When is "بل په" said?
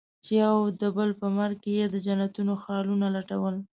0.97-1.27